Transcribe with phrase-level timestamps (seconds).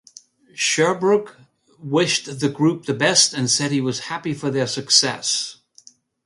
[0.55, 1.37] Sherbrooke
[1.77, 5.57] wished the group the best and said he was happy for their success.